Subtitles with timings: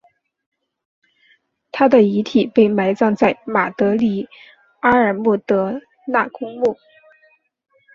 [1.71, 4.27] 她的遗体被埋葬在马德里
[4.79, 6.75] 阿尔穆德纳公墓。